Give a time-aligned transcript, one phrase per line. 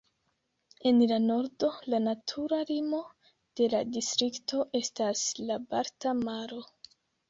[0.91, 3.03] En la nordo, la natura limo
[3.61, 6.69] de la distrikto estas la Balta Maro.